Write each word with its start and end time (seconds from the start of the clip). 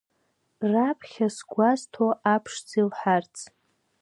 Раԥхьа 0.71 1.27
сгәазҭо 1.35 2.05
аԥшӡа 2.33 2.75
илҳәарц… 2.79 3.35